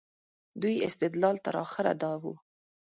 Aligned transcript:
دوی 0.61 0.75
استدلال 0.87 1.35
تر 1.45 1.55
اخره 1.65 1.93
دا 2.01 2.11
و. 2.21 2.23